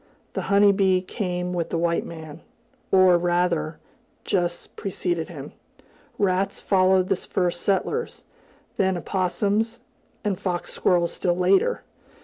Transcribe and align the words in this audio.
The 0.33 0.41
honey 0.49 0.71
bee 0.71 0.99
came 1.03 1.53
with 1.53 1.69
the 1.69 1.77
white 1.77 2.03
man, 2.07 2.41
or 2.91 3.19
rather, 3.19 3.77
just 4.23 4.75
preceded 4.75 5.29
him. 5.29 5.51
Rats 6.17 6.59
followed 6.59 7.07
the 7.07 7.15
first 7.15 7.61
settlers, 7.61 8.23
then 8.77 8.97
opossums, 8.97 9.79
and 10.23 10.39
fox 10.39 10.73
squirrels 10.73 11.13
still 11.13 11.37
later. 11.37 11.83